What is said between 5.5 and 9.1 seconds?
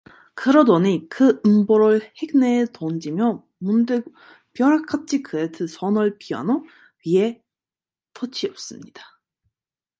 두 손은 피아노 위에 덮치었습니다.